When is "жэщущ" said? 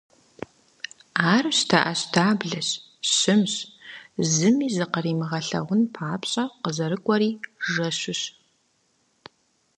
7.71-8.21